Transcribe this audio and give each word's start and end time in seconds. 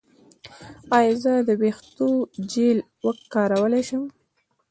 ایا 0.97 1.13
زه 1.23 1.33
د 1.47 1.49
ویښتو 1.61 2.07
جیل 2.51 2.79
کارولی 3.33 3.81
شم؟ 3.89 4.03